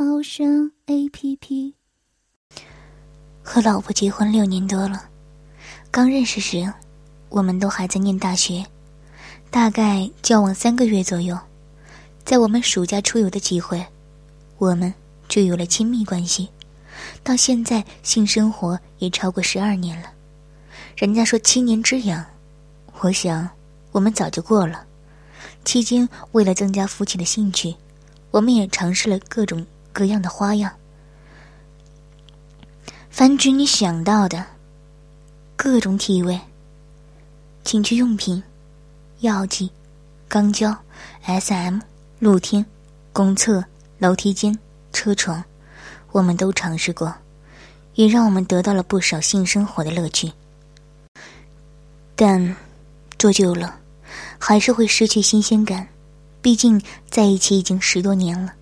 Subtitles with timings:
[0.00, 1.74] 猫声 A P P。
[3.42, 5.10] 和老婆结婚六年多了，
[5.90, 6.72] 刚认识时，
[7.28, 8.64] 我们都还在念大学，
[9.50, 11.36] 大概交往三个月左右，
[12.24, 13.84] 在我们暑假出游的机会，
[14.58, 14.94] 我们
[15.26, 16.48] 就有了亲密关系。
[17.24, 20.12] 到现在，性生活也超过十二年了。
[20.94, 22.24] 人家说七年之痒，
[23.00, 23.50] 我想
[23.90, 24.86] 我们早就过了。
[25.64, 27.74] 期间，为了增加夫妻的兴趣，
[28.30, 29.66] 我们也尝试了各种
[29.98, 30.72] 各样的花样。
[33.10, 34.46] 凡举你想到的，
[35.56, 36.38] 各种体位、
[37.64, 38.40] 情趣用品、
[39.18, 39.68] 药剂、
[40.30, 40.72] 肛交、
[41.22, 41.80] S.M、
[42.20, 42.64] 露天、
[43.12, 43.64] 公厕、
[43.98, 44.56] 楼梯间、
[44.92, 45.42] 车床，
[46.12, 47.12] 我们都尝试过，
[47.94, 50.30] 也让我们得到了不少性生活的乐趣。
[52.14, 52.54] 但
[53.18, 53.74] 做久了。
[54.38, 55.86] 还是会失去新鲜感，
[56.40, 58.54] 毕竟在一起已经十多年了。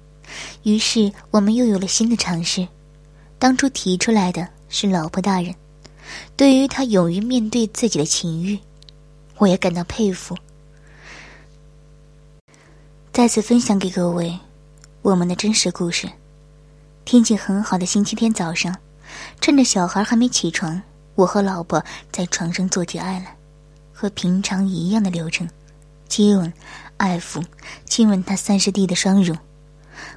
[0.63, 2.67] 于是我们又有了新的尝试。
[3.39, 5.55] 当初提出来的是老婆大人，
[6.37, 8.59] 对于他勇于面对自己的情欲，
[9.39, 10.37] 我也感到佩服。
[13.13, 14.39] 再次分享给各位
[15.03, 16.09] 我们的真实故事。
[17.05, 18.77] 天气很好的星期天早上，
[19.41, 20.83] 趁着小孩还没起床，
[21.15, 23.37] 我和老婆在床上做起爱来，
[23.93, 25.49] 和平常一样的流程。
[26.09, 26.53] 接吻、
[26.97, 27.45] 爱抚、
[27.85, 29.37] 亲吻他三师弟的双乳，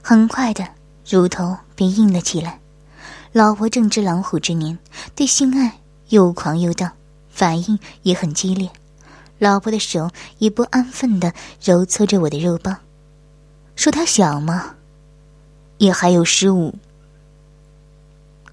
[0.01, 0.67] 很快的，
[1.07, 2.59] 乳头便硬了起来。
[3.31, 4.77] 老婆正值狼虎之年，
[5.15, 6.91] 对性爱又狂又荡，
[7.29, 8.69] 反应也很激烈。
[9.37, 11.33] 老婆的手也不安分的
[11.63, 12.77] 揉搓着我的肉棒，
[13.75, 14.75] 说他小吗？
[15.77, 16.75] 也还有十五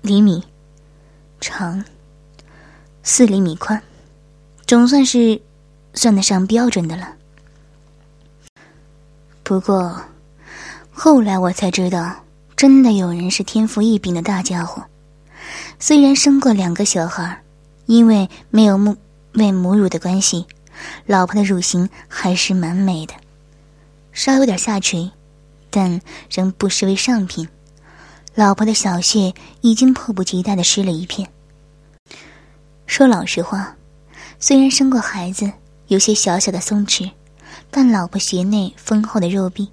[0.03, 0.45] 厘米
[1.41, 1.85] 长，
[3.03, 3.83] 四厘米宽，
[4.67, 5.41] 总算是
[5.95, 7.15] 算得上标准的了。
[9.43, 10.01] 不过，
[10.99, 12.17] 后来我才知道，
[12.57, 14.83] 真的有人是天赋异禀的大家伙。
[15.79, 17.39] 虽然生过两个小孩，
[17.85, 18.97] 因为没有母
[19.35, 20.47] 喂母乳的关系，
[21.05, 23.13] 老婆的乳型还是蛮美的，
[24.13, 25.11] 稍有点下垂，
[25.69, 27.47] 但仍不失为上品。
[28.35, 31.29] 老婆的小穴已经迫不及待的湿了一片。
[32.87, 33.77] 说老实话，
[34.41, 35.53] 虽然生过孩子，
[35.89, 37.11] 有些小小的松弛。
[37.71, 39.69] 但老婆鞋内丰厚的肉壁，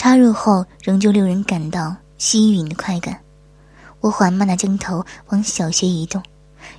[0.00, 3.20] 插入后仍旧令人感到吸吮的快感。
[4.00, 6.22] 我缓慢的将头往小穴移动，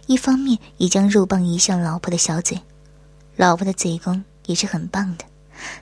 [0.07, 2.59] 一方面也将肉棒移向老婆的小嘴。
[3.35, 5.25] 老婆的嘴功也是很棒的，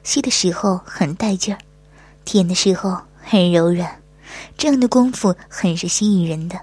[0.03, 1.57] 吸的时候很带劲儿，
[2.25, 3.89] 舔的时候很柔软，
[4.57, 6.59] 这样的功夫很是吸引人的。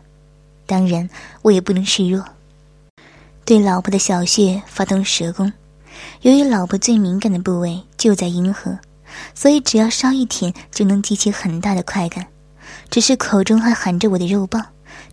[0.66, 1.08] 当然，
[1.41, 2.22] 我也不能示弱，
[3.47, 5.50] 对老婆的小穴发动蛇功。
[6.20, 8.78] 由于老婆最敏感的部位就在阴核，
[9.34, 12.27] 所以只要稍一舔就能激起很大的快感。
[12.91, 14.65] 只是口中还含着我的肉棒，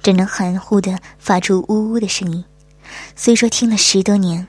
[0.01, 2.43] 只能含糊的发出呜呜的声音。
[3.15, 4.47] 虽说听了十多年，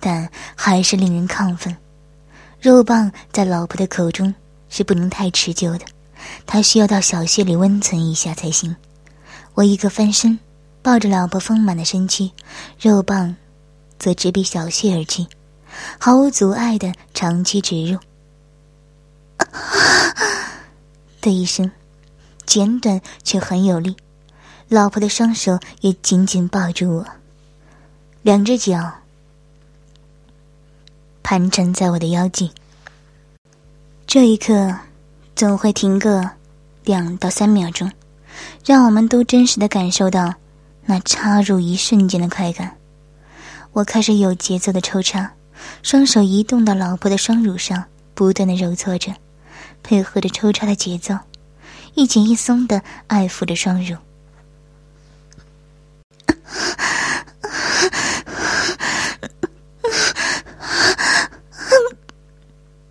[0.00, 1.76] 但还是令人亢奋。
[2.60, 4.34] 肉棒在老婆的口中
[4.68, 5.84] 是不能太持久的，
[6.46, 8.74] 它需要到小穴里温存一下才行。
[9.54, 10.38] 我一个翻身，
[10.80, 12.30] 抱着老婆丰满的身躯，
[12.80, 13.34] 肉棒
[13.98, 15.26] 则直逼小穴而去。
[15.98, 17.98] 毫无阻碍的长驱直入，
[21.20, 21.70] 的一声，
[22.46, 23.96] 简短却很有力。
[24.68, 27.06] 老婆的双手也紧紧抱住我，
[28.22, 28.92] 两只脚
[31.22, 32.50] 盘缠在我的腰际。
[34.06, 34.74] 这一刻，
[35.36, 36.28] 总会停个
[36.84, 37.90] 两到三秒钟，
[38.64, 40.34] 让我们都真实的感受到
[40.84, 42.76] 那插入一瞬间的快感。
[43.72, 45.30] 我开始有节奏的抽插。
[45.82, 47.84] 双手移动到老婆的双乳上，
[48.14, 49.14] 不断的揉搓着，
[49.82, 51.16] 配合着抽插的节奏，
[51.94, 53.96] 一紧一松的爱抚着双乳。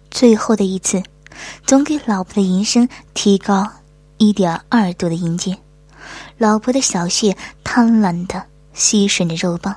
[0.09, 1.01] 最后的一次，
[1.65, 3.69] 总给老婆的吟声提高
[4.17, 5.57] 一点二度的音阶。
[6.37, 8.43] 老婆的小穴贪婪的
[8.73, 9.75] 吸吮着肉棒。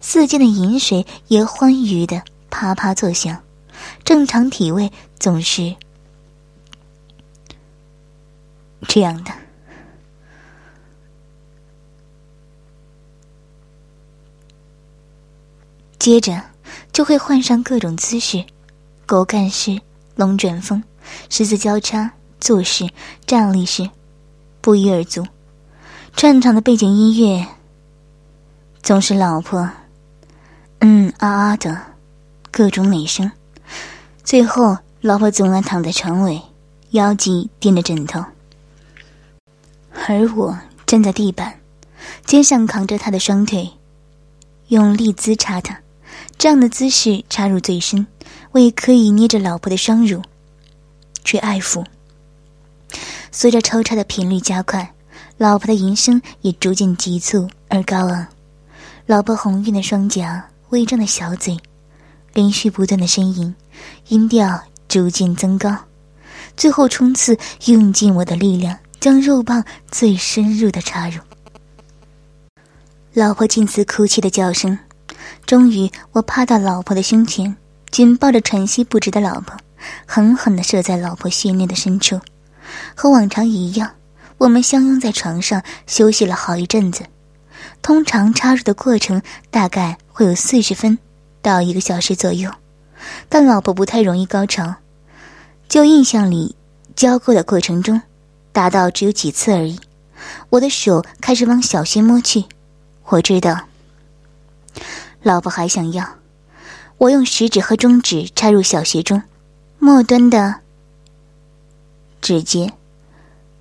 [0.00, 3.42] 四溅的饮水也欢愉的啪啪作响，
[4.04, 5.74] 正常体位总是
[8.88, 9.32] 这样的。
[15.98, 16.42] 接着
[16.92, 18.44] 就会换上各种姿势
[19.06, 19.80] 狗干事
[20.16, 20.82] 龙卷风
[21.30, 22.90] 十字交叉坐式
[23.24, 23.88] 站立式
[24.60, 25.24] 不一而足
[26.16, 27.46] 串场的背景音乐
[28.82, 29.70] 总是老婆
[30.80, 31.80] 嗯啊啊的
[32.50, 33.30] 各种美声。
[34.24, 36.42] 最后老婆总爱躺在床尾
[36.90, 38.24] 腰脊垫着枕头。
[40.08, 41.58] 而我站在地板，
[42.24, 43.70] 肩上扛着他的双腿，
[44.68, 45.78] 用力滋插他。
[46.36, 48.06] 这样的姿势插入最深，
[48.50, 50.20] 我也可以捏着老婆的双乳，
[51.24, 51.84] 去爱抚。
[53.30, 54.92] 随着抽插的频率加快，
[55.38, 58.26] 老婆的吟声也逐渐急促而高昂。
[59.06, 61.56] 老婆红晕的双颊，微张的小嘴，
[62.34, 63.54] 连续不断的呻吟，
[64.08, 65.76] 音调逐渐增高，
[66.56, 71.18] 最后冲刺，用尽我的力量，将肉棒最深入的插入。
[73.12, 74.78] 老婆近似哭泣的叫声。
[75.44, 77.56] 终于，我趴到老婆的胸前，
[77.90, 79.56] 紧抱着喘息不止的老婆，
[80.06, 82.20] 狠狠地射在老婆血内的深处。
[82.94, 83.90] 和往常一样，
[84.38, 87.02] 我们相拥在床上休息了好一阵子。
[87.82, 89.20] 通常插入的过程
[89.50, 90.96] 大概会有四十分
[91.42, 92.48] 到一个小时左右，
[93.28, 94.72] 但老婆不太容易高潮。
[95.68, 96.54] 就印象里，
[96.94, 98.00] 交媾的过程中，
[98.52, 99.80] 达到只有几次而已。
[100.50, 102.44] 我的手开始往小穴摸去，
[103.06, 103.66] 我知道。
[105.22, 106.18] 老婆还想要，
[106.98, 109.22] 我用食指和中指插入小穴中，
[109.78, 110.60] 末端的
[112.20, 112.72] 指节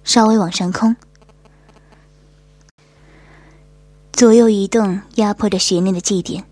[0.03, 0.95] 稍微往上空，
[4.11, 6.43] 左右移动，压迫着穴内的祭点，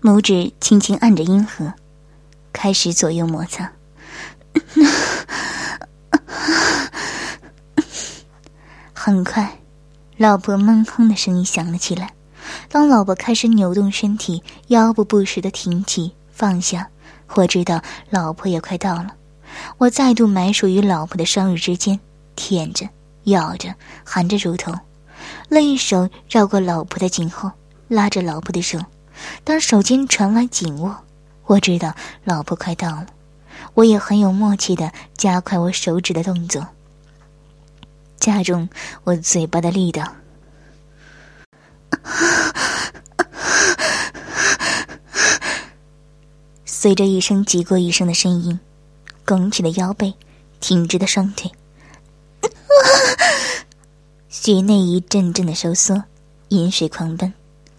[0.00, 1.72] 拇指轻轻按着阴核，
[2.52, 3.72] 开始左右摩擦。
[9.06, 9.60] 很快，
[10.16, 12.10] 老婆闷哼的声音响了起来。
[12.68, 16.88] 当老婆开始扭动身体，腰部不时的挺起放下，
[17.34, 17.80] 我知道
[18.10, 19.14] 老婆也快到了。
[19.78, 22.00] 我再度埋首于老婆的双乳之间，
[22.34, 22.88] 舔着、
[23.26, 23.72] 咬着、
[24.04, 24.74] 含着乳头，
[25.48, 27.52] 另一手绕过老婆的颈后，
[27.86, 28.76] 拉着老婆的手。
[29.44, 30.96] 当手间传来紧握，
[31.44, 31.94] 我知道
[32.24, 33.06] 老婆快到了。
[33.74, 36.66] 我也很有默契的加快我手指的动作，
[38.18, 38.68] 加重
[39.04, 40.12] 我嘴巴的力道。
[46.64, 48.58] 随着一声急过一声的声音，
[49.24, 50.14] 拱起的腰背，
[50.60, 51.50] 挺直的双腿，
[54.28, 56.00] 穴内一阵阵的收缩，
[56.48, 57.32] 饮水狂奔，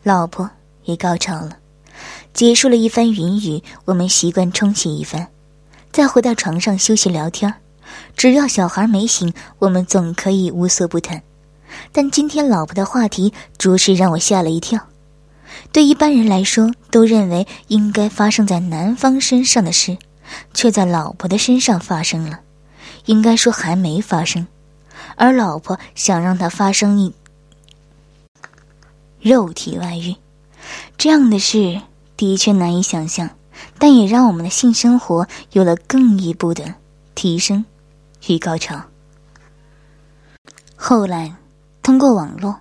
[0.04, 0.50] 老婆
[0.84, 1.58] 也高潮了。
[2.34, 5.26] 结束了一番云雨，我们习惯冲洗一番，
[5.92, 7.54] 再回到床上休息聊天。
[8.16, 11.22] 只要小孩没醒，我们总可以无所不谈。
[11.92, 14.80] 但今天老婆的话题着实让我吓了一跳。
[15.72, 19.98] 对一般人来说，都认为应该发生在男方身上的事，
[20.54, 22.40] 却在老婆的身上发生了。
[23.06, 24.46] 应该说还没发生，
[25.16, 27.14] 而老婆想让它发生一
[29.22, 30.16] 肉体外遇，
[30.98, 31.82] 这样的事
[32.18, 33.30] 的确难以想象，
[33.80, 36.76] 但也让我们的性生活有了更一步的
[37.16, 37.64] 提升
[38.28, 38.82] 与高潮。
[40.76, 41.36] 后来。
[41.84, 42.54] 通过网络，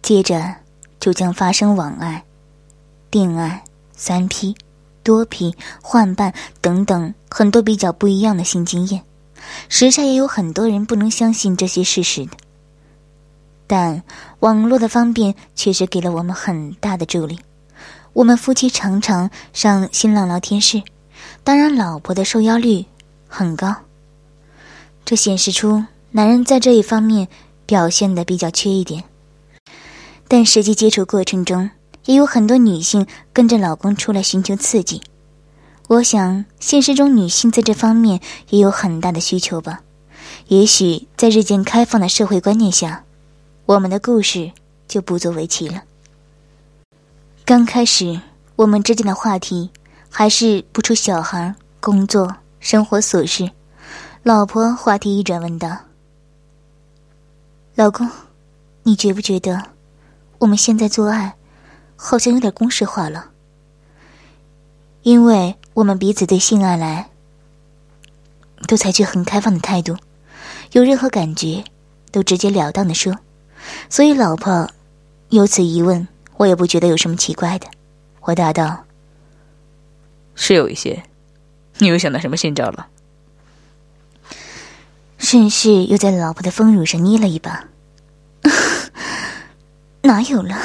[0.00, 0.54] 接着
[1.00, 2.22] 就将发生网爱、
[3.10, 3.64] 定爱、
[3.96, 4.54] 三 P、
[5.02, 9.02] 多 P、换伴等等很多比较不一样的性经验。
[9.68, 12.36] 时下也有很多人不能相信这些事实的，
[13.66, 14.04] 但
[14.38, 17.40] 网络的方便确实给了我们很大的助力。
[18.12, 20.80] 我们夫妻常常上新浪聊天室，
[21.42, 22.86] 当然老婆的受邀率
[23.26, 23.74] 很高，
[25.04, 27.28] 这显示出男人在这一方面。
[27.66, 29.02] 表现的比较缺一点，
[30.28, 31.70] 但实际接触过程中，
[32.04, 35.00] 也有很多女性跟着老公出来寻求刺激。
[35.88, 38.20] 我想，现实中女性在这方面
[38.50, 39.80] 也有很大的需求吧。
[40.48, 43.02] 也许在日渐开放的社会观念下，
[43.64, 44.52] 我们的故事
[44.86, 45.82] 就不足为奇了。
[47.46, 48.20] 刚开始，
[48.56, 49.70] 我们之间的话题
[50.10, 52.30] 还是不出小孩、工作、
[52.60, 53.50] 生活琐事。
[54.24, 55.76] 老婆话题一转，问道。
[57.74, 58.08] 老公，
[58.82, 59.62] 你觉不觉得
[60.38, 61.36] 我们现在做爱
[61.94, 63.32] 好像有点公式化了？
[65.02, 67.10] 因为我们彼此对性爱来
[68.66, 69.94] 都采取很开放的态度，
[70.72, 71.62] 有任何感觉
[72.10, 73.14] 都直截了当的说，
[73.90, 74.70] 所以老婆
[75.28, 77.66] 有此疑问，我也不觉得有什么奇怪的。
[78.22, 78.84] 我答道
[80.34, 81.02] ：“是有一些，
[81.76, 82.88] 你又想到什么新招了？”
[85.24, 87.64] 顺势又在老婆的丰乳上捏了一把，
[90.02, 90.56] 哪有了？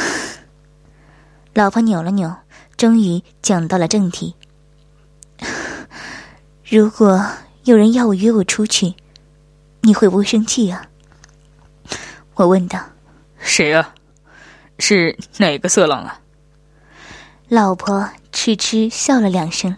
[1.53, 2.35] 老婆扭了扭，
[2.75, 4.35] 终于讲到了正题。
[6.69, 7.25] 如果
[7.63, 8.93] 有人要我约我出去，
[9.81, 10.85] 你会不会生气啊？
[12.35, 12.79] 我问道。
[13.39, 13.95] 谁啊？
[14.77, 16.19] 是哪个色狼啊？
[17.47, 19.75] 老婆痴痴笑了两声。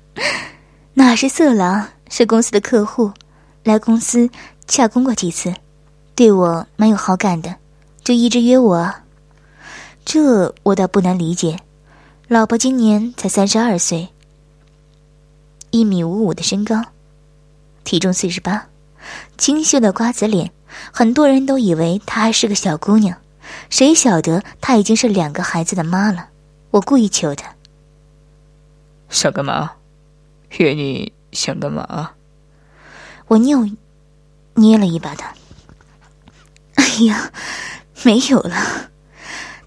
[0.94, 1.88] 哪是色狼？
[2.08, 3.12] 是公司的客户，
[3.66, 4.30] 来公司
[4.68, 5.52] 洽公过几次，
[6.14, 7.56] 对我蛮有好感的，
[8.04, 8.94] 就一直约我。
[10.04, 11.58] 这我倒不难理解。
[12.28, 14.08] 老婆今年才三十二岁，
[15.72, 16.80] 一米五五的身高，
[17.82, 18.68] 体重四十八，
[19.36, 20.52] 清秀的瓜子脸，
[20.92, 23.18] 很多人都以为她还是个小姑娘，
[23.68, 26.28] 谁晓得她已经是两个孩子的妈了。
[26.70, 27.52] 我故意求她，
[29.08, 29.72] 想干嘛？
[30.58, 32.12] 约你想干嘛？
[33.28, 33.68] 我扭
[34.54, 35.34] 捏了一把他。
[36.74, 37.32] 哎呀，
[38.04, 38.90] 没有了，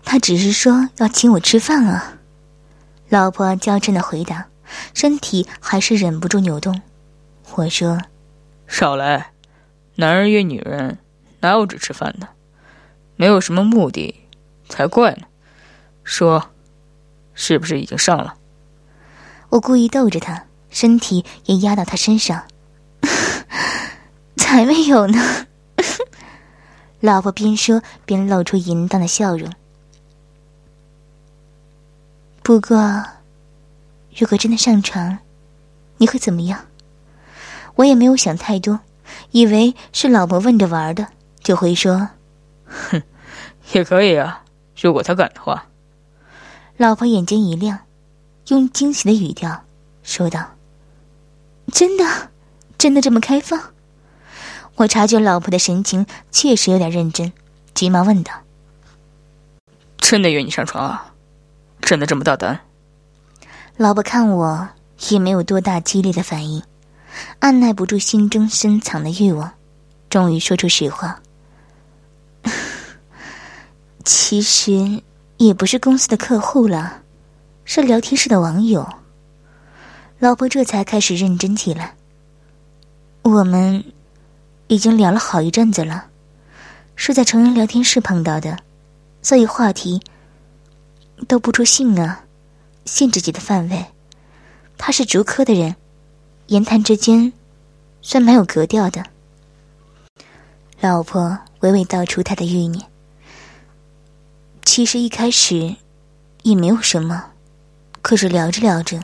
[0.03, 2.17] 他只是说要请我吃饭啊。
[3.09, 4.47] 老婆娇嗔的回答，
[4.93, 6.81] 身体还是忍不住扭动。
[7.55, 7.99] 我说
[8.67, 9.31] ：“少来，
[9.95, 10.99] 男人约女人
[11.39, 12.27] 哪有只吃饭的？
[13.15, 14.15] 没有什么目的
[14.69, 15.25] 才怪呢。
[16.03, 16.51] 说，
[17.33, 18.35] 是不是已经上了？”
[19.49, 20.45] 我故意逗着他。
[20.69, 22.45] 身体也压到他身上，
[24.49, 25.45] 才没有呢！
[27.01, 29.47] 老婆边说边露出淫荡的笑容。
[32.41, 33.05] 不过，
[34.17, 35.19] 如果真的上床，
[35.97, 36.65] 你会怎么样？
[37.75, 38.79] 我也没有想太多，
[39.29, 41.07] 以为是老婆问着玩的，
[41.43, 42.09] 就回说
[42.65, 43.03] ：“哼，
[43.73, 44.43] 也可以啊，
[44.81, 45.67] 如果他敢的话。”
[46.75, 47.77] 老婆眼睛一亮，
[48.47, 49.63] 用惊喜的语调
[50.01, 50.43] 说道。
[51.71, 52.31] 真的，
[52.79, 53.61] 真的这么开放？
[54.79, 57.33] 我察觉老婆的神情确实有点认真，
[57.73, 58.31] 急忙问道
[59.99, 61.13] ：“真的约你上床啊？
[61.81, 62.57] 真的这么大胆？”
[63.75, 64.69] 老婆看我
[65.09, 66.63] 也没有多大激烈的反应，
[67.39, 69.51] 按耐不住心中深藏的欲望，
[70.09, 71.19] 终于说出实话
[74.05, 75.03] ：“其实
[75.35, 77.01] 也不是公司的客户了，
[77.65, 78.87] 是聊天室的网友。”
[80.19, 81.95] 老婆这才开始认真起来。
[83.23, 83.83] 我们
[84.69, 86.05] 已经聊了好一阵子了，
[86.95, 88.59] 是在成人聊天室碰到的，
[89.23, 89.99] 所以话题
[91.27, 92.23] 都不出性啊，
[92.85, 93.85] 限制级的范围。
[94.77, 95.75] 他是竹科的人，
[96.47, 97.33] 言谈之间
[98.03, 99.03] 算蛮有格调的。
[100.79, 102.85] 老婆娓娓道出她的欲念。
[104.63, 105.75] 其实一开始
[106.43, 107.31] 也没有什么，
[108.03, 109.01] 可是聊着聊着。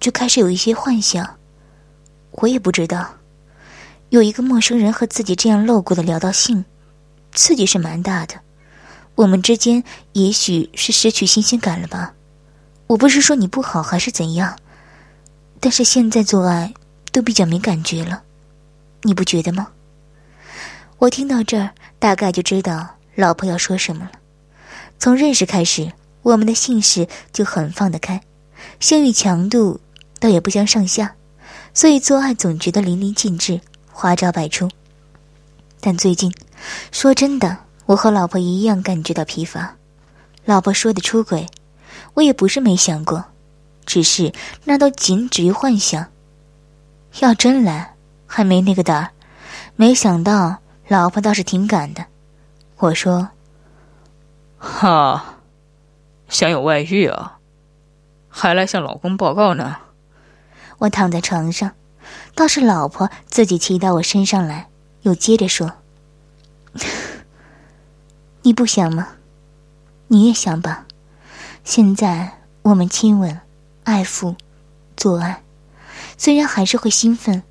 [0.00, 1.36] 就开始有一些幻想，
[2.30, 3.16] 我也不知道，
[4.10, 6.64] 有一个陌生人和自己这样露骨的聊到性，
[7.32, 8.34] 刺激是蛮大的。
[9.14, 12.12] 我们之间也许是失去新鲜感了吧？
[12.88, 14.58] 我不是说你不好还是怎样，
[15.60, 16.74] 但是现在做爱
[17.12, 18.22] 都比较没感觉了，
[19.02, 19.68] 你不觉得吗？
[20.98, 24.10] 我听到这儿，大概就知道老婆要说什么了。
[24.98, 28.20] 从认识开始，我们的性事就很放得开，
[28.80, 29.80] 性欲强度。
[30.18, 31.14] 倒也不相上下，
[31.72, 33.58] 所以做爱总觉得淋漓尽致、
[34.00, 34.66] 花招百出。
[35.78, 36.32] 但最近，
[36.90, 39.76] 说真的，我和老婆一样感觉到疲乏。
[40.46, 41.46] 老婆说的出轨，
[42.14, 43.22] 我也不是没想过，
[43.84, 44.32] 只是
[44.64, 46.06] 那都仅止于幻想。
[47.18, 47.94] 要真来，
[48.26, 49.10] 还没那个胆儿。
[49.76, 50.56] 没想到
[50.88, 52.06] 老婆倒是挺敢的。
[52.78, 53.28] 我说
[54.56, 55.36] ：“哈，
[56.30, 57.36] 想有外遇啊？
[58.30, 59.76] 还来向老公报告呢？”
[60.78, 61.72] 我躺在床上，
[62.34, 64.68] 倒是老婆自己骑到我身上来，
[65.02, 65.72] 又接着说
[68.42, 69.08] ：“你不想吗？
[70.08, 70.86] 你也想吧。
[71.64, 73.40] 现在我们亲吻、
[73.84, 74.34] 爱抚、
[74.96, 75.42] 做爱，
[76.16, 77.42] 虽然还是会兴奋，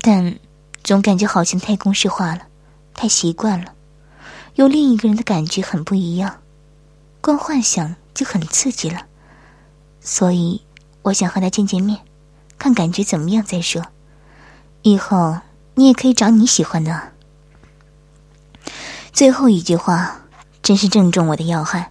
[0.00, 0.38] 但
[0.82, 2.46] 总感觉好像太公式化了，
[2.94, 3.74] 太习惯了，
[4.54, 6.40] 有另一个人的感觉很不一样，
[7.20, 9.06] 光幻想就很刺激了。
[10.00, 10.62] 所以
[11.02, 12.00] 我想和他见见面。”
[12.64, 13.84] 看感觉怎么样再说，
[14.80, 15.36] 以后
[15.74, 17.12] 你也可以找你喜欢的。
[19.12, 20.22] 最后一句话
[20.62, 21.90] 真是正中我的要害。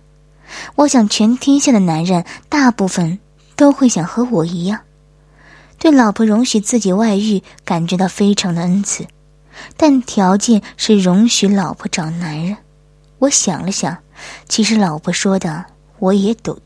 [0.74, 3.20] 我想全天下的男人大部分
[3.56, 4.80] 都会想和我一样，
[5.78, 9.06] 对老婆容许自己外遇感觉到非常的恩赐，
[9.78, 12.58] 但条件是容许老婆找男人。
[13.20, 13.96] 我想了想，
[14.50, 15.66] 其实老婆说的
[16.00, 16.58] 我也懂。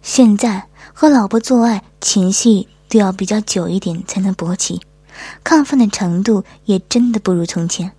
[0.00, 0.69] 现在。
[1.00, 4.82] 和老婆做爱，情戏都要比较久一点才能勃起，
[5.42, 7.90] 亢奋的程度也真的不如从前，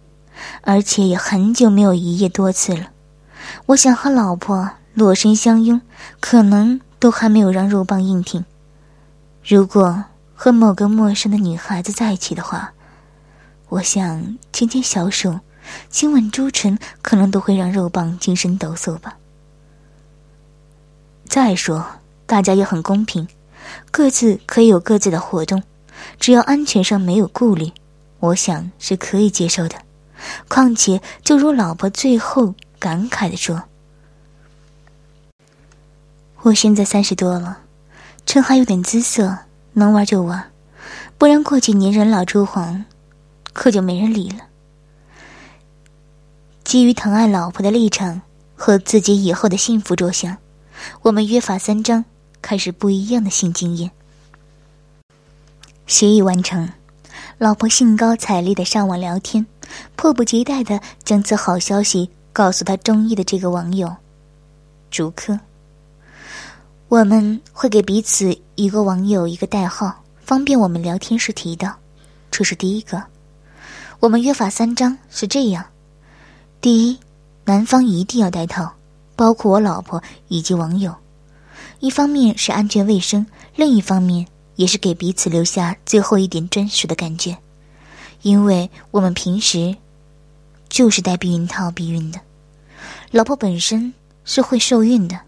[0.62, 2.92] 而且也很久没有一夜多次了。
[3.66, 5.82] 我想和老婆裸身相拥，
[6.20, 8.46] 可能都还没有让肉棒硬挺。
[9.44, 10.06] 如果
[10.36, 12.72] 和某个陌生的女孩子在一起的话，
[13.70, 15.40] 我想牵牵小手，
[15.90, 19.18] 亲吻朱唇，可能都会让肉棒精神抖擞吧。
[21.26, 21.84] 再说，
[22.32, 23.28] 大家也很公平，
[23.92, 25.62] 各自可以有各自的活动，
[26.18, 27.70] 只要安全上没有顾虑，
[28.22, 29.76] 我想是可以接受的。
[30.48, 33.62] 况且，就如老婆最后感慨的说
[36.44, 37.58] ：“我现在三十多了，
[38.26, 39.38] 趁还有点姿色，
[39.74, 40.52] 能玩就玩，
[41.18, 42.86] 不然过几年人老珠黄，
[43.52, 44.38] 可就没人理了。”
[46.64, 48.22] 基于疼爱老婆的立场
[48.56, 50.38] 和自己以后的幸福着想，
[51.02, 52.06] 我们约法三章，
[52.42, 53.90] 开始不一样的性经验。
[55.88, 56.70] 协议完成，
[57.38, 59.46] 老婆兴高采烈的上网聊天。
[59.96, 63.96] 迫不及待的将此好消息告诉他中意的这个网友，
[64.90, 65.40] 竹科。
[66.90, 71.74] 我们会给彼此一个网友一个代号，方便我们聊天时提到。
[72.30, 73.02] 这是第一个。
[74.02, 75.66] 我们约法三章是这样：
[76.60, 77.00] 第一，
[77.46, 78.74] 男方一定要戴套，
[79.16, 80.94] 包括我老婆以及网友。
[81.82, 87.36] 一方面是安全卫生，另一方面也是给彼此留下最后一点专属的感觉。
[88.22, 89.76] 因为我们平时
[90.70, 92.20] 就是戴避孕套避孕的，
[93.10, 93.92] 老婆本身
[94.26, 95.20] 是会受孕的，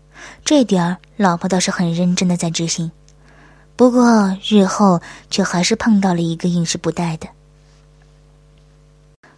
[0.46, 2.90] 这点儿老婆倒是很认真的在执行。
[3.76, 7.28] 不过日后却还是碰到了一个硬是不戴的，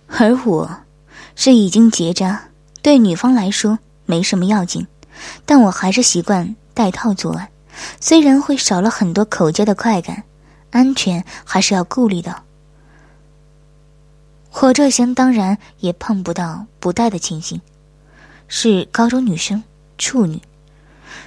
[0.07, 0.69] 而我
[1.33, 2.43] 是已经结扎，
[2.81, 4.85] 对女方来说没什么要紧，
[5.45, 7.49] 但我还是习惯戴套作案，
[7.99, 10.23] 虽然会少了很多口交的快感，
[10.69, 12.43] 安全还是要顾虑的。
[14.61, 17.59] 我这厢当然也碰不到不带的情形，
[18.47, 19.63] 是高中女生，
[19.97, 20.39] 处女，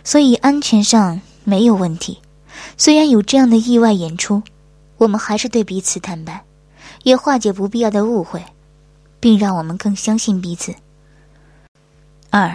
[0.05, 2.21] 所以安全上没有问题。
[2.77, 4.43] 虽然有这样的意外演出，
[4.97, 6.45] 我们还是对彼此坦白，
[7.05, 8.45] 也化解不必要的误会，
[9.19, 10.75] 并让我们更相信彼此。
[12.31, 12.55] 二，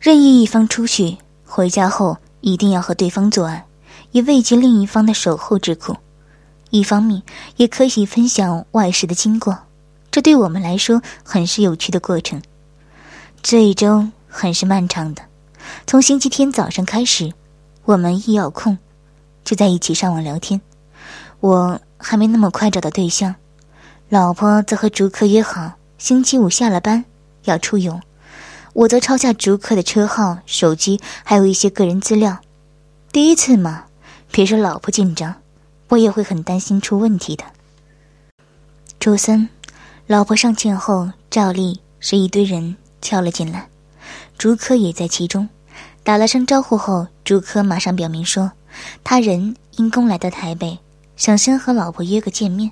[0.00, 1.16] 任意一方出去
[1.54, 3.66] 回家后，一定要和对方做爱，
[4.12, 5.94] 以慰藉另一方的守候之苦。
[6.70, 7.22] 一方面
[7.56, 9.58] 也可以分享外事的经过，
[10.10, 12.40] 这对我们来说很是有趣的过程。
[13.42, 15.22] 最终很是漫长的，
[15.86, 17.30] 从星期天早上开始，
[17.84, 18.78] 我们一有空
[19.44, 20.58] 就在一起上网聊天。
[21.40, 23.34] 我还没那么快找到对象，
[24.08, 27.04] 老婆则和竹客约好星期五下了班
[27.44, 28.00] 要出游，
[28.72, 32.38] 我则抄下竹客的车号、手机，还有一些个人资料。
[33.12, 33.84] 第一次嘛，
[34.30, 35.34] 别说老婆紧张。
[35.88, 37.44] 我也会很担心出问题的。
[38.98, 39.46] 周三，
[40.06, 43.68] 老婆上线后，照例是一堆人敲了进来，
[44.38, 45.46] 竹科也在其中。
[46.02, 48.50] 打了声招呼后，竹科马上表明说，
[49.04, 50.78] 他人因公来到台北，
[51.14, 52.70] 想先和老婆约个见面。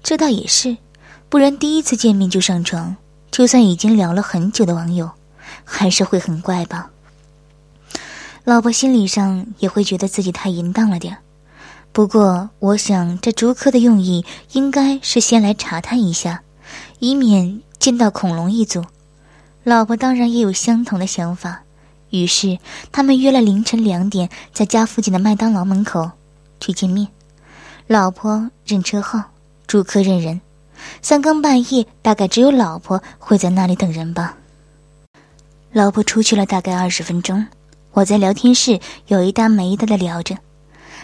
[0.00, 0.76] 这倒也是，
[1.28, 2.94] 不然第一次见面就上床，
[3.32, 5.10] 就算已经聊了很久的网友，
[5.64, 6.90] 还是会很怪吧。
[8.44, 11.16] 老婆心理上也会觉得自己太淫荡了点。
[11.92, 16.42] 不过，我想这逐客的用意应该是先来查探一下，
[16.98, 18.84] 以免见到恐龙一族。
[19.62, 21.62] 老婆当然也有相同的想法，
[22.10, 22.58] 于是
[22.92, 26.10] 他们约了凌晨两点，在家附近的麦当劳门口
[26.60, 27.08] 去见面。
[27.86, 29.22] 老婆认车号，
[29.66, 30.40] 逐客认人。
[31.00, 34.36] 三更半夜，大概只有老婆会在那里等人吧。
[35.74, 37.44] 老婆出去了大概二十分钟，
[37.90, 40.38] 我在聊天室有一搭没一搭的聊着。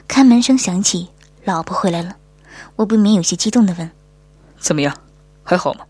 [0.06, 1.08] 开门声响起，
[1.42, 2.14] 老婆回来了，
[2.76, 3.90] 我不免有些激动的问
[4.60, 4.96] ：“怎么样，
[5.42, 5.84] 还好吗？”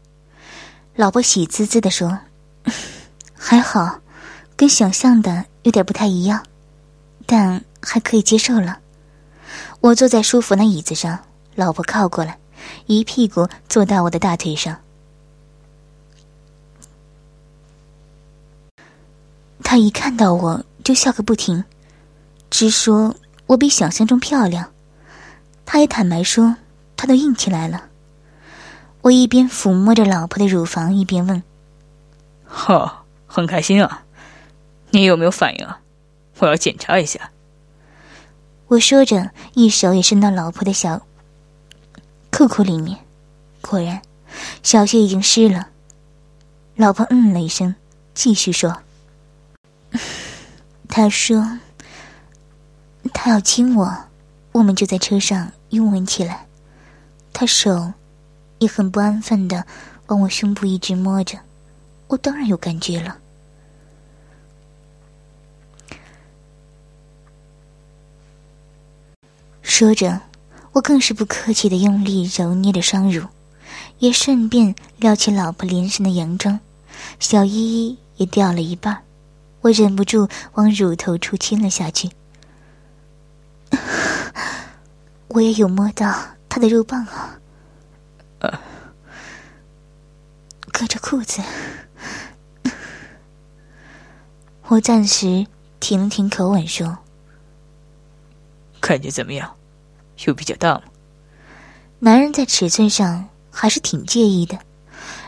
[0.96, 2.18] 老婆喜滋滋的说
[3.36, 3.98] ：“还好，
[4.56, 6.42] 跟想象的有点不太一样，
[7.26, 8.78] 但还可以接受了。”
[9.80, 11.18] 我坐在舒服那椅子上，
[11.54, 12.38] 老婆靠过来，
[12.86, 14.74] 一屁股坐到我的大腿上。
[19.70, 21.62] 他一看到我就笑个不停，
[22.50, 23.14] 直说。
[23.46, 24.68] 我比想象中漂亮，
[25.64, 26.56] 他也坦白说，
[26.96, 27.84] 他都硬起来了。
[29.00, 31.40] 我一边抚摸着老婆的乳房，一边问
[32.44, 34.02] ：“哈，很开心啊，
[34.90, 35.80] 你有没有反应啊？
[36.40, 37.30] 我要检查一下。”
[38.66, 41.00] 我说着，一手也伸到老婆的小
[42.32, 42.98] 裤裤里面，
[43.60, 44.02] 果然，
[44.64, 45.68] 小穴已经湿了。
[46.74, 47.72] 老婆嗯了一声，
[48.14, 48.76] 继续说
[50.90, 51.58] ：“他说
[53.14, 53.96] ：“他要亲我，
[54.52, 56.46] 我们就在车上拥吻起来。
[57.32, 57.92] 他手
[58.58, 59.64] 也很不安分的
[60.08, 61.38] 往我胸部一直摸着，
[62.08, 63.16] 我当然有感觉了。”
[69.62, 70.20] 说着，
[70.72, 73.24] 我更是不客气的用力揉捏着双乳，
[74.00, 76.58] 也顺便撩起老婆脸上的洋装，
[77.20, 79.02] 小依依也掉了一半儿。
[79.60, 82.10] 我忍不住往乳头处亲了下去。
[85.28, 86.12] 我也有摸到
[86.48, 87.06] 他的肉棒
[88.40, 88.60] 啊，
[90.72, 91.42] 隔着裤子。
[94.68, 95.46] 我暂时
[95.80, 96.98] 停了停口吻说
[98.80, 99.54] ：“感觉怎么样？
[100.26, 100.82] 有比较大吗？”
[102.00, 104.58] 男人在尺寸上还是挺介意的。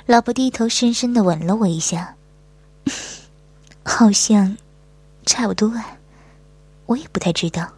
[0.07, 2.17] 老婆低头深深的吻了我一下，
[4.03, 4.57] 好像
[5.27, 5.97] 差不多啊，
[6.87, 7.73] 我也不太知道。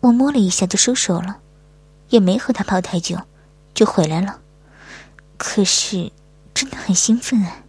[0.00, 1.38] 我摸了一下就收手了，
[2.08, 3.16] 也没和他泡太久，
[3.72, 4.40] 就回来了。
[5.36, 6.10] 可是
[6.52, 7.62] 真的很兴奋啊！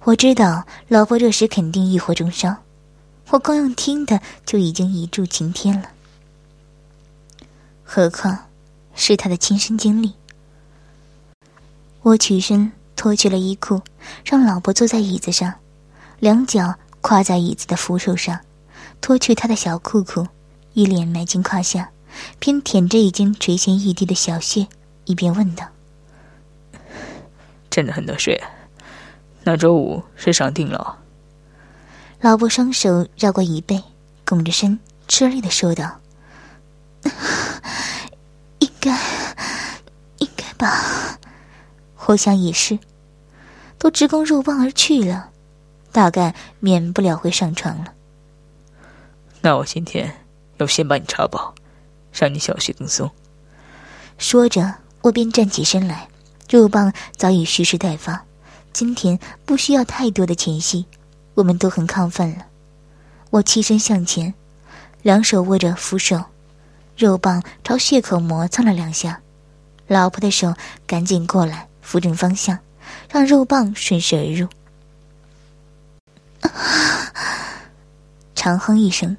[0.00, 2.54] 我知道老婆这时肯定欲火中烧，
[3.30, 5.88] 我光用听的就已经一柱擎天了，
[7.82, 8.38] 何况
[8.94, 10.12] 是他的亲身经历。
[12.02, 13.80] 我起身脱去了衣裤，
[14.26, 15.54] 让老婆坐在椅子上，
[16.20, 18.38] 两脚跨在椅子的扶手上，
[19.00, 20.26] 脱去他的小裤裤。
[20.74, 21.90] 一脸埋进胯下，
[22.38, 24.66] 边舔着已经垂涎欲滴的小穴，
[25.06, 25.66] 一边问道
[27.68, 28.40] ：“真的很能睡，
[29.42, 30.98] 那周五是上定了？”
[32.20, 33.82] 老伯双手绕过椅背，
[34.24, 34.78] 拱着身，
[35.08, 35.98] 吃力的说道
[38.60, 38.96] ：“应该，
[40.18, 41.18] 应该吧。
[42.06, 42.78] 我想也是，
[43.78, 45.30] 都直攻肉棒而去了，
[45.92, 47.92] 大概免不了会上床了。
[49.40, 50.12] 那我今天……”
[50.58, 51.54] 要先把你插饱，
[52.12, 53.08] 让你小穴更松。
[54.18, 56.08] 说着，我便站起身来，
[56.50, 58.24] 肉棒早已蓄势待发。
[58.72, 60.84] 今天不需要太多的前戏，
[61.34, 62.46] 我们都很亢奋了。
[63.30, 64.34] 我起身向前，
[65.02, 66.24] 两手握着扶手，
[66.96, 69.20] 肉棒朝血口摩擦了两下。
[69.86, 70.54] 老婆的手
[70.88, 72.58] 赶紧过来扶正方向，
[73.08, 74.48] 让肉棒顺势而入。
[78.34, 79.16] 长哼一声。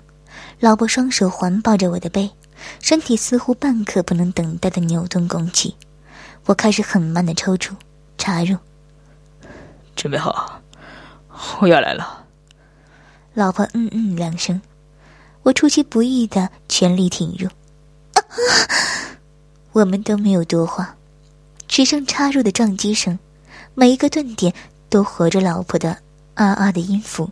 [0.60, 2.30] 老婆双手环抱着我的背，
[2.82, 5.74] 身体似乎半刻不能等待的扭动拱起。
[6.46, 7.72] 我开始很慢的抽搐，
[8.18, 8.58] 插入。
[9.96, 10.60] 准备好，
[11.62, 12.26] 我要来了。
[13.34, 14.62] 老婆嗯嗯两声，
[15.44, 17.48] 我出其不意的全力挺入。
[19.72, 20.94] 我们都没有多话，
[21.70, 23.18] 只剩插入的撞击声，
[23.76, 24.54] 每一个顿点
[24.90, 25.98] 都活着老婆的
[26.44, 27.30] 啊啊的音符。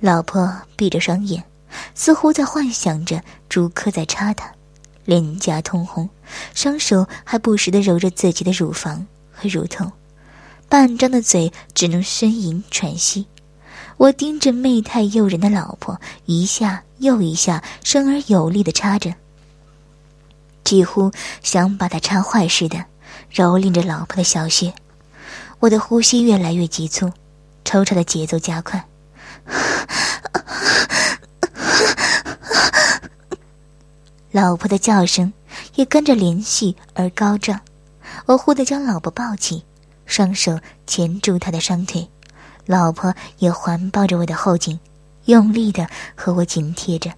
[0.00, 1.44] 老婆闭着双眼。
[1.94, 4.50] 似乎在幻想着朱克在插她，
[5.06, 6.06] 脸颊通红，
[6.54, 9.90] 双手还不时的揉着自己的乳房和乳头，
[10.68, 13.26] 半张的嘴只能呻吟喘息。
[13.96, 19.14] 我盯着媚态诱人的老婆，一下又一下，生而有力的插着，
[20.62, 21.10] 几乎
[21.42, 22.84] 想把她插坏似的，
[23.32, 24.72] 蹂躏着老婆的小穴。
[25.58, 27.10] 我的呼吸越来越急促，
[27.64, 28.84] 抽插的节奏加快。
[34.30, 35.30] 老婆的叫声
[35.74, 37.60] 也跟着连续而高涨，
[38.24, 39.62] 我忽地将老婆抱起，
[40.06, 42.08] 双手钳住她的双腿，
[42.64, 44.80] 老婆也环抱着我的后颈，
[45.26, 47.12] 用力的和我紧贴着。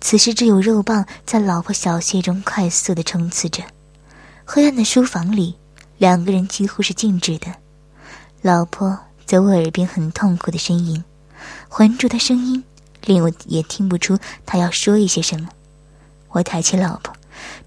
[0.00, 3.62] 此时只有肉棒在老婆小穴中快速的冲刺着。
[4.46, 5.54] 黑暗的书房里，
[5.98, 7.46] 两个人几乎是静止的。
[8.40, 11.04] 老婆在我耳边很痛苦的呻吟，
[11.68, 12.64] 浑浊的声音
[13.04, 15.50] 令我也听不出他要说一些什么。
[16.30, 17.14] 我抬起老婆，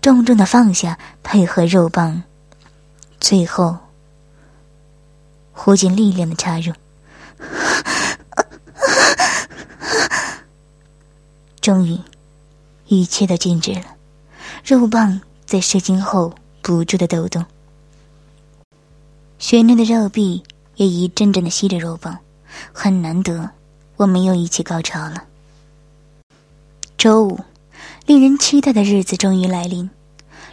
[0.01, 2.23] 重重的放下，配合肉棒，
[3.19, 3.77] 最后
[5.51, 6.73] 呼尽力量的插入。
[11.61, 11.99] 终于，
[12.87, 13.83] 一切都静止了，
[14.65, 17.45] 肉棒在射精后不住的抖动，
[19.37, 20.41] 悬着的肉壁
[20.85, 22.17] 也一阵阵的吸着肉棒，
[22.71, 23.49] 很难得，
[23.97, 25.23] 我们又一起高潮了。
[26.97, 27.39] 周五。
[28.05, 29.89] 令人期待的日子终于来临，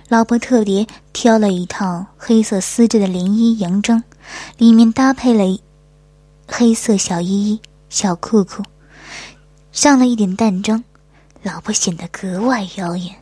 [0.08, 4.02] 老婆特别挑了一套黑色丝质的连衣洋装，
[4.58, 5.58] 里面搭配了
[6.46, 8.62] 黑色小衣衣、小裤裤，
[9.72, 10.84] 上了一点淡妆，
[11.42, 13.16] 老婆显得格外妖艳。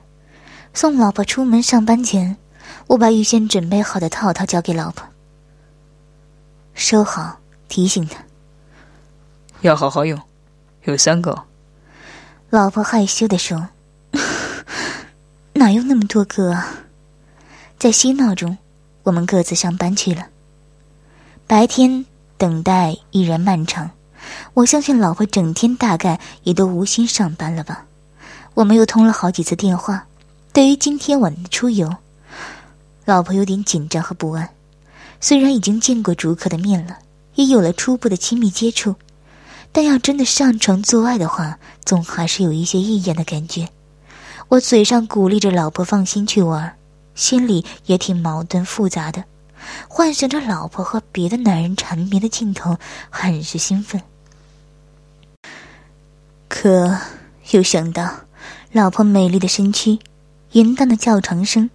[0.75, 2.37] 送老婆出门上班前，
[2.89, 5.07] 我把预先准备好的套套交给老婆，
[6.77, 8.23] 收好，提醒他
[9.63, 10.21] 要好好用，
[10.85, 11.43] 有三个。
[12.51, 13.67] 老婆害羞的说。
[15.55, 16.69] 哪有那么多个啊？
[17.79, 18.59] 在嬉闹中，
[19.05, 20.27] 我们各自上班去了。
[21.47, 22.05] 白天
[22.37, 23.91] 等待依然漫长，
[24.53, 27.87] 我相信老婆整天大概也都无心上班了吧。
[28.53, 30.07] 我们又通了好几次电话，
[30.53, 31.91] 对于今天晚的出游，
[33.07, 34.47] 老婆有点紧张和不安。
[35.21, 36.99] 虽然已经见过竹客的面了，
[37.35, 38.95] 也有了初步的亲密接触，
[39.73, 43.69] 但要真的上床做爱的话，总还是有一些异样的感觉。
[44.49, 46.77] 我嘴上鼓励着老婆放心去玩，
[47.15, 49.25] 心里也挺矛盾复杂的，
[49.89, 52.77] 幻想着老婆和别的男人缠绵的镜头，
[53.11, 54.01] 很是兴奋。
[56.49, 56.97] 可
[57.51, 58.09] 又想到
[58.71, 59.99] 老婆美丽的身躯、
[60.53, 61.69] 淫荡的叫床声，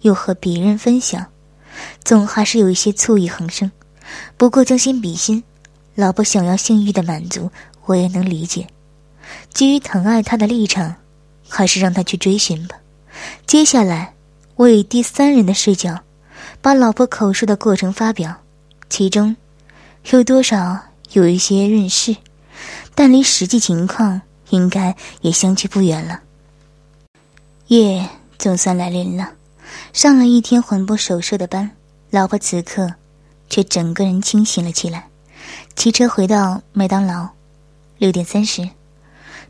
[0.00, 1.26] 又和别人分享，
[2.04, 3.70] 总还是有一些醋意横生。
[4.36, 5.42] 不过将心比心，
[5.94, 7.50] 老婆想要性欲的满足，
[7.84, 8.66] 我也能理解。
[9.52, 10.96] 基于疼爱她的立场。
[11.48, 12.76] 还是让他去追寻吧。
[13.46, 14.12] 接下来，
[14.56, 16.00] 我以第三人的视角，
[16.60, 18.34] 把老婆口述的过程发表，
[18.88, 19.36] 其中
[20.10, 20.76] 有多少
[21.12, 22.16] 有一些润饰，
[22.96, 26.20] 但离实际情况应该也相去不远了。
[27.68, 28.08] 夜
[28.38, 29.30] 总算来临了，
[29.92, 31.70] 上了一天魂不守舍的班，
[32.10, 32.94] 老婆此刻
[33.48, 35.08] 却整个人清醒了起来，
[35.74, 37.28] 骑车回到麦当劳，
[37.98, 38.68] 六点三十。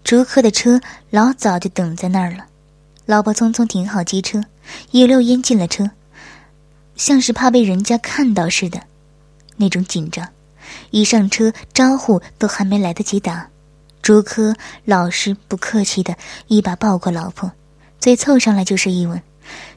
[0.05, 2.47] 竹客的车老早就等在那儿了，
[3.07, 4.41] 老婆匆匆停好机车，
[4.93, 5.91] 一溜烟进了车，
[6.95, 8.81] 像是怕被人家看到似的，
[9.57, 10.29] 那种紧张。
[10.91, 13.49] 一上车，招呼都还没来得及打，
[14.03, 17.51] 朱科老实不客气的一把抱过老婆，
[17.99, 19.21] 嘴凑上来就是一吻，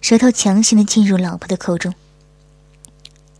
[0.01, 1.93] 舌头强行的进入老婆的口中。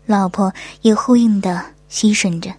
[0.06, 2.54] 老婆也呼应的吸吮着。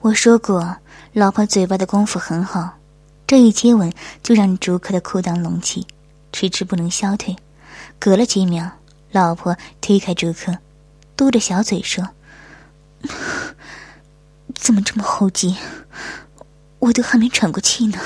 [0.00, 0.76] 我说过，
[1.12, 2.78] 老婆嘴巴的功夫很好。
[3.26, 3.92] 这一接吻
[4.22, 5.86] 就让竹客的裤裆隆起，
[6.32, 7.36] 迟迟不能消退。
[7.98, 8.70] 隔了几秒，
[9.12, 10.56] 老婆推开竹客，
[11.14, 12.08] 嘟着小嘴说
[14.54, 15.56] ：“怎么这么厚积？
[16.78, 17.98] 我都还没喘过气呢。”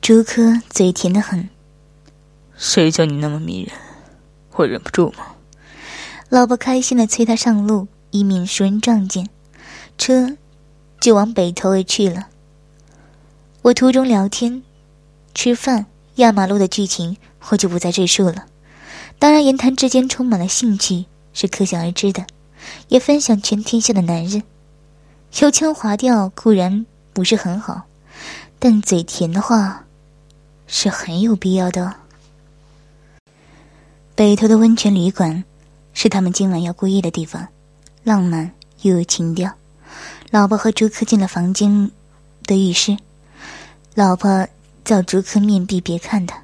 [0.00, 1.48] 竹客嘴甜的很。
[2.60, 3.72] 谁叫你那么迷人？
[4.52, 5.28] 我忍不住吗？
[6.28, 9.30] 老婆开心的催他上路，以免熟人撞见，
[9.96, 10.36] 车
[11.00, 12.28] 就往北头而去了。
[13.62, 14.62] 我途中聊天、
[15.34, 17.16] 吃饭、压马路的剧情，
[17.48, 18.44] 我就不再赘述了。
[19.18, 22.26] 当然，言谈之间充满了兴趣，是可想而知的。
[22.88, 24.42] 也分享全天下的男人。
[25.40, 27.84] 油腔滑调固然不是很好，
[28.58, 29.86] 但嘴甜的话，
[30.66, 31.94] 是很有必要的。
[34.20, 35.44] 北头的温泉旅馆，
[35.94, 37.48] 是他们今晚要过夜的地方，
[38.04, 38.52] 浪漫
[38.82, 39.50] 又有情调。
[40.30, 41.90] 老婆和朱克进了房间
[42.42, 42.98] 的浴室。
[43.94, 44.46] 老婆
[44.84, 46.42] 叫竹科面壁，别看他。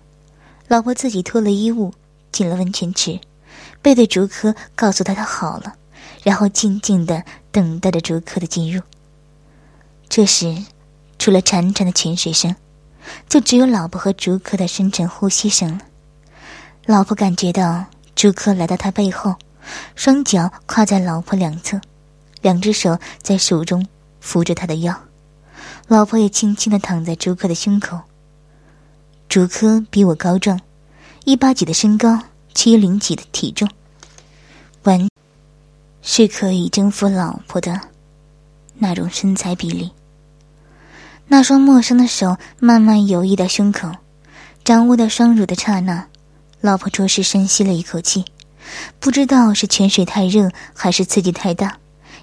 [0.68, 1.92] 老婆自己脱了衣物，
[2.32, 3.20] 进了温泉池，
[3.82, 5.74] 背对竹科，告诉他他好了，
[6.22, 8.80] 然后静静的等待着竹科的进入。
[10.08, 10.64] 这时，
[11.18, 12.56] 除了潺潺的泉水声，
[13.28, 15.82] 就只有老婆和竹科的深沉呼吸声了。
[16.86, 19.34] 老婆感觉到朱科来到他背后，
[19.96, 21.80] 双脚跨在老婆两侧，
[22.42, 23.84] 两只手在手中
[24.20, 24.96] 扶着他的腰。
[25.88, 27.98] 老婆也轻轻的躺在朱克的胸口。
[29.28, 30.60] 朱克比我高壮，
[31.24, 32.20] 一八几的身高，
[32.54, 33.68] 七零几的体重，
[34.84, 35.08] 完
[36.02, 37.80] 是可以征服老婆的
[38.78, 39.90] 那种身材比例。
[41.26, 43.90] 那双陌生的手慢慢游移到胸口，
[44.62, 46.06] 掌握到双乳的刹那，
[46.60, 48.24] 老婆着实深吸了一口气，
[48.98, 51.78] 不知道是泉水太热还是刺激太大，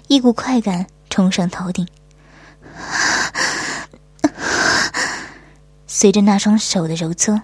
[0.08, 1.86] 一股快感冲上头顶。
[5.86, 7.40] 随着那双手的揉搓，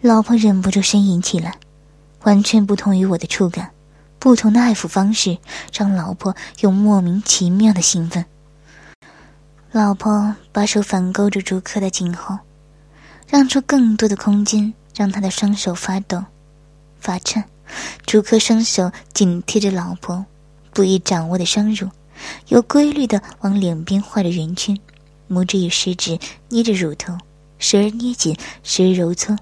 [0.00, 1.54] 老婆忍不住呻吟起来。
[2.24, 3.70] 完全不同于我的触感，
[4.18, 5.38] 不同的爱抚方式
[5.72, 8.24] 让老婆有莫名其妙的兴奋。
[9.70, 12.36] 老婆把手反勾住朱克的颈后，
[13.28, 16.24] 让出更多的空间，让他的双手发抖、
[16.98, 17.44] 发颤。
[18.06, 20.24] 朱克双手紧贴着老婆
[20.72, 21.90] 不易掌握的双乳，
[22.48, 24.78] 有规律的往两边画着圆圈。
[25.28, 27.18] 拇指与食指捏着乳头，
[27.58, 29.36] 时而捏紧，时而揉搓，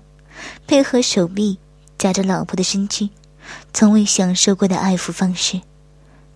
[0.66, 1.58] 配合手臂
[1.98, 3.10] 夹着老婆的身躯，
[3.74, 5.60] 从未享受过的爱抚方式。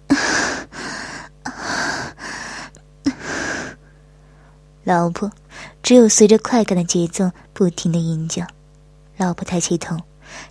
[4.84, 5.32] 老婆
[5.82, 8.46] 只有随着快感的节奏不停的吟叫。
[9.18, 9.96] 老婆抬起头，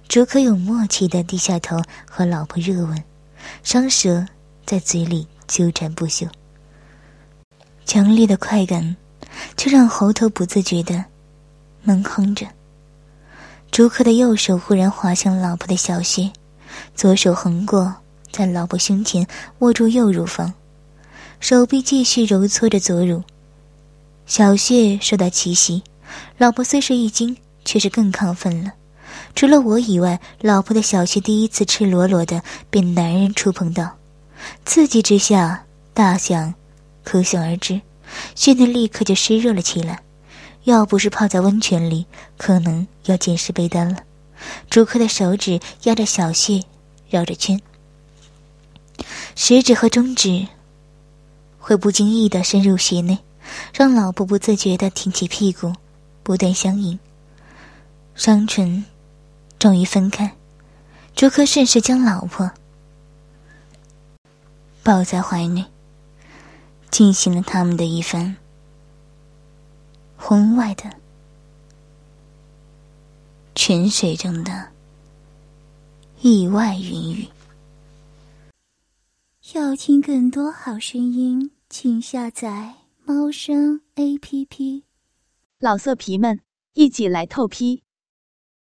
[0.09, 3.01] 卓可有默契的低下头和老婆热吻，
[3.63, 4.25] 双舌
[4.65, 6.27] 在嘴里纠缠不休。
[7.85, 8.95] 强烈的快感，
[9.55, 11.03] 却让喉头不自觉的
[11.81, 12.45] 闷哼着。
[13.71, 16.29] 竹克的右手忽然滑向老婆的小穴，
[16.93, 17.95] 左手横过，
[18.31, 19.25] 在老婆胸前
[19.59, 20.53] 握住右乳房，
[21.39, 23.23] 手臂继续揉搓着左乳。
[24.25, 25.81] 小穴受到奇袭，
[26.37, 28.71] 老婆虽是一惊，却是更亢奋了。
[29.35, 33.95] 除了我以外，老婆的小穴第一次赤裸裸的被男人触碰到，
[34.65, 36.53] 刺激之下，大响
[37.03, 37.79] 可想而知，
[38.35, 39.99] 穴内立刻就湿热了起来。
[40.63, 42.05] 要不是泡在温泉里，
[42.37, 43.97] 可能要见尸被单了。
[44.69, 46.61] 主客的手指压着小穴，
[47.09, 47.59] 绕着圈，
[49.35, 50.45] 食指和中指
[51.57, 53.17] 会不经意的深入穴内，
[53.73, 55.73] 让老婆不自觉的挺起屁股，
[56.23, 56.97] 不断相迎。
[58.17, 58.83] 双唇
[59.59, 60.35] 终于分开，
[61.15, 62.51] 朱克顺势将老婆
[64.81, 65.63] 抱在怀内，
[66.89, 68.35] 进行了他们的一番。
[70.17, 70.83] 婚外的
[73.53, 74.71] 泉水中的
[76.21, 77.27] 意外云雨。
[79.53, 82.73] 要听更多好声音，请下载
[83.05, 84.85] 猫声 A P P。
[85.59, 86.41] 老色皮们，
[86.73, 87.83] 一起来透批！